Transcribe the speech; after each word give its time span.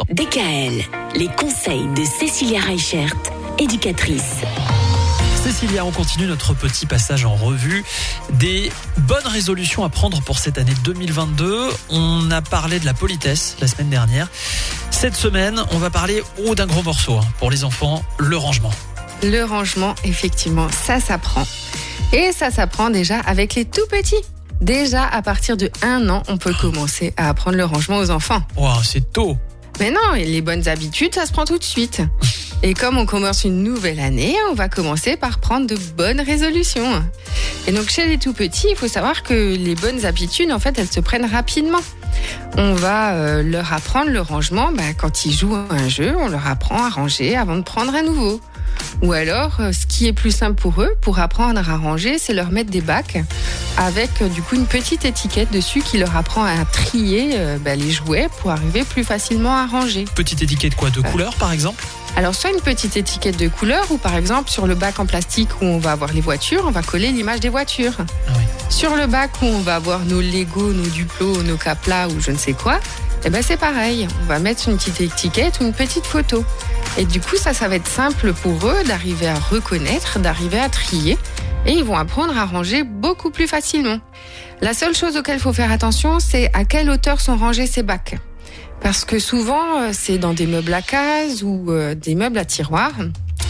instant. 0.00 0.04
DKL, 0.10 0.82
les 1.16 1.28
conseils 1.28 1.86
de 1.94 2.04
Cécilia 2.04 2.60
Reichert, 2.60 3.14
éducatrice. 3.58 4.36
Cécilia, 5.42 5.84
on 5.84 5.90
continue 5.90 6.26
notre 6.26 6.54
petit 6.54 6.84
passage 6.86 7.24
en 7.24 7.34
revue 7.34 7.82
des 8.34 8.70
bonnes 8.98 9.26
résolutions 9.26 9.84
à 9.84 9.88
prendre 9.88 10.20
pour 10.22 10.38
cette 10.38 10.58
année 10.58 10.74
2022. 10.84 11.70
On 11.90 12.30
a 12.30 12.42
parlé 12.42 12.78
de 12.78 12.84
la 12.84 12.94
politesse 12.94 13.56
la 13.60 13.66
semaine 13.66 13.88
dernière. 13.88 14.28
Cette 14.90 15.16
semaine, 15.16 15.60
on 15.72 15.78
va 15.78 15.88
parler 15.88 16.22
oh, 16.44 16.54
d'un 16.54 16.66
gros 16.66 16.82
morceau 16.82 17.16
hein, 17.16 17.24
pour 17.38 17.50
les 17.50 17.64
enfants, 17.64 18.02
le 18.18 18.36
rangement. 18.36 18.70
Le 19.22 19.42
rangement, 19.44 19.94
effectivement, 20.04 20.68
ça 20.68 21.00
s'apprend. 21.00 21.46
Et 22.12 22.32
ça 22.32 22.50
s'apprend 22.50 22.90
déjà 22.90 23.18
avec 23.20 23.54
les 23.54 23.64
tout 23.64 23.86
petits. 23.90 24.22
Déjà, 24.60 25.06
à 25.06 25.22
partir 25.22 25.56
de 25.56 25.70
un 25.82 26.10
an, 26.10 26.22
on 26.28 26.36
peut 26.36 26.52
commencer 26.52 27.14
à 27.16 27.30
apprendre 27.30 27.56
le 27.56 27.64
rangement 27.64 27.96
aux 27.96 28.10
enfants. 28.10 28.42
Wow, 28.56 28.82
c'est 28.82 29.10
tôt. 29.10 29.38
Mais 29.80 29.90
non, 29.90 30.14
et 30.14 30.24
les 30.24 30.42
bonnes 30.42 30.68
habitudes, 30.68 31.14
ça 31.14 31.24
se 31.24 31.32
prend 31.32 31.46
tout 31.46 31.58
de 31.58 31.64
suite. 31.64 32.02
Et 32.62 32.74
comme 32.74 32.98
on 32.98 33.06
commence 33.06 33.44
une 33.44 33.62
nouvelle 33.62 33.98
année, 33.98 34.36
on 34.50 34.54
va 34.54 34.68
commencer 34.68 35.16
par 35.16 35.38
prendre 35.38 35.66
de 35.66 35.76
bonnes 35.96 36.20
résolutions. 36.20 37.02
Et 37.66 37.72
donc 37.72 37.88
chez 37.88 38.06
les 38.06 38.18
tout 38.18 38.34
petits, 38.34 38.66
il 38.70 38.76
faut 38.76 38.88
savoir 38.88 39.22
que 39.22 39.56
les 39.56 39.74
bonnes 39.74 40.04
habitudes, 40.04 40.52
en 40.52 40.58
fait, 40.58 40.78
elles 40.78 40.90
se 40.90 41.00
prennent 41.00 41.24
rapidement. 41.24 41.80
On 42.58 42.74
va 42.74 43.14
euh, 43.14 43.42
leur 43.42 43.72
apprendre 43.72 44.10
le 44.10 44.20
rangement 44.20 44.70
bah, 44.72 44.92
quand 44.98 45.24
ils 45.24 45.32
jouent 45.32 45.54
à 45.54 45.66
un 45.70 45.88
jeu, 45.88 46.14
on 46.18 46.28
leur 46.28 46.46
apprend 46.46 46.84
à 46.84 46.90
ranger 46.90 47.34
avant 47.34 47.56
de 47.56 47.62
prendre 47.62 47.94
un 47.94 48.02
nouveau. 48.02 48.40
Ou 49.02 49.12
alors, 49.12 49.56
euh, 49.60 49.72
ce 49.72 49.86
qui 49.86 50.06
est 50.06 50.12
plus 50.12 50.30
simple 50.30 50.60
pour 50.60 50.82
eux, 50.82 50.94
pour 51.00 51.18
apprendre 51.18 51.58
à 51.70 51.76
ranger, 51.76 52.18
c'est 52.18 52.34
leur 52.34 52.50
mettre 52.50 52.70
des 52.70 52.82
bacs 52.82 53.18
avec 53.80 54.22
euh, 54.22 54.28
du 54.28 54.42
coup 54.42 54.54
une 54.54 54.66
petite 54.66 55.04
étiquette 55.04 55.50
dessus 55.50 55.80
qui 55.80 55.98
leur 55.98 56.16
apprend 56.16 56.44
à 56.44 56.64
trier 56.64 57.34
bah, 57.64 57.74
les 57.74 57.90
jouets 57.90 58.28
pour 58.40 58.50
arriver 58.50 58.84
plus 58.84 59.02
facilement 59.02 59.56
à 59.56 59.66
ranger. 59.66 60.04
Petite 60.14 60.42
étiquette 60.42 60.76
quoi 60.76 60.90
De 60.90 61.00
couleur 61.00 61.34
par 61.36 61.50
exemple? 61.52 61.84
Alors 62.16 62.34
soit 62.34 62.50
une 62.50 62.60
petite 62.60 62.96
étiquette 62.96 63.38
de 63.38 63.48
couleur 63.48 63.90
ou 63.90 63.96
par 63.96 64.16
exemple 64.16 64.50
sur 64.50 64.66
le 64.66 64.74
bac 64.74 64.98
en 64.98 65.06
plastique 65.06 65.48
où 65.60 65.64
on 65.64 65.78
va 65.78 65.92
avoir 65.92 66.12
les 66.12 66.20
voitures, 66.20 66.64
on 66.66 66.70
va 66.70 66.82
coller 66.82 67.10
l'image 67.10 67.40
des 67.40 67.48
voitures. 67.48 67.94
Ah 67.98 68.32
oui. 68.36 68.44
Sur 68.68 68.96
le 68.96 69.06
bac 69.06 69.30
où 69.42 69.46
on 69.46 69.60
va 69.60 69.76
avoir 69.76 70.00
nos 70.00 70.20
Lego, 70.20 70.72
nos 70.72 70.86
Duplo, 70.88 71.42
nos 71.42 71.56
Capla 71.56 72.08
ou 72.08 72.20
je 72.20 72.30
ne 72.30 72.36
sais 72.36 72.52
quoi, 72.52 72.80
eh 73.24 73.30
ben 73.30 73.42
c'est 73.42 73.56
pareil, 73.56 74.08
on 74.22 74.26
va 74.26 74.38
mettre 74.38 74.68
une 74.68 74.76
petite 74.76 75.00
étiquette 75.00 75.60
ou 75.60 75.64
une 75.64 75.72
petite 75.72 76.06
photo. 76.06 76.44
Et 76.98 77.04
du 77.04 77.20
coup 77.20 77.36
ça, 77.36 77.54
ça 77.54 77.68
va 77.68 77.76
être 77.76 77.88
simple 77.88 78.32
pour 78.32 78.66
eux 78.66 78.82
d'arriver 78.84 79.28
à 79.28 79.38
reconnaître, 79.38 80.18
d'arriver 80.18 80.58
à 80.58 80.68
trier 80.68 81.16
et 81.66 81.72
ils 81.72 81.84
vont 81.84 81.96
apprendre 81.96 82.36
à 82.36 82.44
ranger 82.44 82.82
beaucoup 82.84 83.30
plus 83.30 83.46
facilement. 83.46 83.98
La 84.60 84.74
seule 84.74 84.94
chose 84.94 85.16
auquel 85.16 85.38
faut 85.38 85.52
faire 85.52 85.72
attention, 85.72 86.20
c'est 86.20 86.50
à 86.54 86.64
quelle 86.64 86.90
hauteur 86.90 87.20
sont 87.20 87.36
rangés 87.36 87.66
ces 87.66 87.82
bacs. 87.82 88.16
Parce 88.80 89.04
que 89.04 89.18
souvent, 89.18 89.80
euh, 89.80 89.90
c'est 89.92 90.18
dans 90.18 90.32
des 90.32 90.46
meubles 90.46 90.72
à 90.72 90.82
cases 90.82 91.42
ou 91.42 91.70
euh, 91.70 91.94
des 91.94 92.14
meubles 92.14 92.38
à 92.38 92.44
tiroirs. 92.44 92.94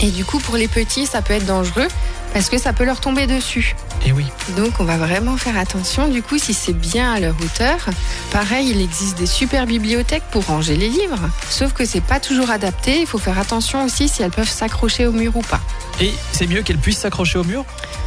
Et 0.00 0.10
du 0.10 0.24
coup, 0.24 0.38
pour 0.38 0.56
les 0.56 0.68
petits, 0.68 1.06
ça 1.06 1.22
peut 1.22 1.34
être 1.34 1.46
dangereux 1.46 1.88
parce 2.32 2.48
que 2.48 2.58
ça 2.58 2.72
peut 2.72 2.84
leur 2.84 3.00
tomber 3.00 3.26
dessus. 3.26 3.74
Et 4.06 4.12
oui. 4.12 4.24
Donc, 4.56 4.74
on 4.78 4.84
va 4.84 4.96
vraiment 4.96 5.36
faire 5.36 5.58
attention. 5.58 6.08
Du 6.08 6.22
coup, 6.22 6.38
si 6.38 6.54
c'est 6.54 6.72
bien 6.72 7.12
à 7.12 7.20
leur 7.20 7.34
hauteur, 7.42 7.76
pareil, 8.30 8.70
il 8.70 8.80
existe 8.80 9.18
des 9.18 9.26
super 9.26 9.66
bibliothèques 9.66 10.22
pour 10.30 10.46
ranger 10.46 10.76
les 10.76 10.88
livres. 10.88 11.28
Sauf 11.50 11.72
que 11.72 11.84
c'est 11.84 12.00
pas 12.00 12.20
toujours 12.20 12.50
adapté. 12.50 13.00
Il 13.00 13.06
faut 13.06 13.18
faire 13.18 13.38
attention 13.38 13.84
aussi 13.84 14.08
si 14.08 14.22
elles 14.22 14.30
peuvent 14.30 14.48
s'accrocher 14.48 15.06
au 15.06 15.12
mur 15.12 15.36
ou 15.36 15.42
pas. 15.42 15.60
Et 16.00 16.14
c'est 16.32 16.46
mieux 16.46 16.62
qu'elles 16.62 16.78
puissent 16.78 17.00
s'accrocher 17.00 17.38
au 17.38 17.44
mur? 17.44 17.64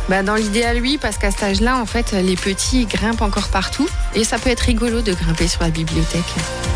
Bah, 0.09 0.23
dans 0.23 0.35
l'idéal, 0.35 0.79
oui, 0.81 0.97
parce 0.99 1.17
qu'à 1.17 1.29
cet 1.29 1.43
âge-là, 1.43 1.77
en 1.77 1.85
fait, 1.85 2.13
les 2.13 2.35
petits 2.35 2.85
grimpent 2.85 3.21
encore 3.21 3.49
partout. 3.49 3.87
Et 4.15 4.23
ça 4.23 4.39
peut 4.39 4.49
être 4.49 4.61
rigolo 4.61 5.01
de 5.01 5.13
grimper 5.13 5.47
sur 5.47 5.61
la 5.61 5.69
bibliothèque. 5.69 6.23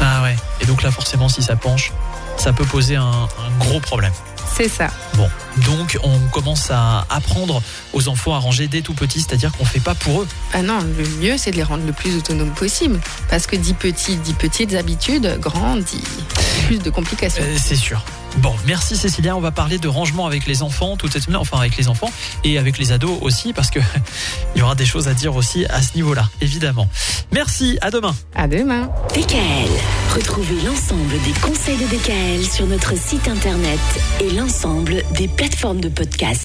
Ah 0.02 0.22
ouais. 0.22 0.36
Et 0.62 0.66
donc 0.66 0.84
là, 0.84 0.92
forcément, 0.92 1.28
si 1.28 1.42
ça 1.42 1.56
penche, 1.56 1.92
ça 2.38 2.54
peut 2.54 2.66
poser 2.66 2.98
un, 2.98 3.04
un 3.04 3.58
gros 3.60 3.80
problème. 3.80 4.14
C'est 4.58 4.70
ça. 4.70 4.88
Bon, 5.14 5.30
donc 5.68 6.00
on 6.02 6.18
commence 6.32 6.72
à 6.72 7.06
apprendre 7.12 7.62
aux 7.94 8.08
enfants 8.08 8.34
à 8.34 8.40
ranger 8.40 8.68
dès 8.68 8.82
tout 8.82 8.96
petit, 8.96 9.22
c'est-à-dire 9.22 9.52
qu'on 9.52 9.66
fait 9.66 9.80
pas 9.80 9.94
pour 9.94 10.24
eux. 10.24 10.28
Ah 10.52 10.64
non, 10.64 10.80
le 10.80 11.08
mieux 11.22 11.38
c'est 11.38 11.52
de 11.52 11.58
les 11.58 11.64
rendre 11.64 11.86
le 11.86 11.94
plus 11.94 12.18
autonomes 12.18 12.56
possible. 12.56 13.00
Parce 13.30 13.46
que 13.46 13.56
dit 13.56 13.76
petits, 13.76 14.16
dit 14.16 14.34
petites 14.34 14.74
habitudes, 14.74 15.38
grand, 15.40 15.76
dit 15.76 16.02
plus 16.68 16.80
de 16.80 16.90
complications. 16.90 17.42
Euh, 17.42 17.56
c'est 17.58 17.78
sûr. 17.78 18.04
Bon, 18.40 18.54
merci 18.66 18.98
Cécilia. 18.98 19.38
On 19.38 19.40
va 19.40 19.52
parler 19.52 19.78
de 19.78 19.88
rangement 19.88 20.28
avec 20.28 20.46
les 20.46 20.64
enfants 20.64 20.98
toute 20.98 21.14
cette 21.14 21.24
semaine, 21.24 21.38
enfin 21.38 21.58
avec 21.60 21.78
les 21.78 21.88
enfants 21.88 22.12
et 22.44 22.58
avec 22.58 22.78
les 22.78 22.92
ados 22.92 23.18
aussi, 23.22 23.54
parce 23.54 23.72
que 23.72 23.80
il 24.56 24.60
y 24.60 24.62
aura 24.62 24.76
des 24.76 24.86
choses 24.86 25.08
à 25.08 25.14
dire 25.14 25.36
aussi 25.36 25.66
à 25.68 25.82
ce 25.82 25.96
niveau-là, 25.96 26.30
évidemment. 26.42 26.90
Merci. 27.32 27.78
À 27.82 27.90
demain. 27.90 28.14
À 28.36 28.48
demain. 28.48 28.90
DKL. 29.16 29.70
Retrouvez 30.14 30.62
l'ensemble 30.66 31.14
des 31.24 31.40
conseils 31.42 31.78
de 31.78 31.86
DKL 31.86 32.46
sur 32.46 32.68
notre 32.68 32.98
site 32.98 33.28
internet 33.30 33.80
et 34.20 34.30
l'ensemble 34.32 35.04
des 35.12 35.30
plateformes 35.30 35.80
de 35.80 35.90
podcast. 35.90 36.36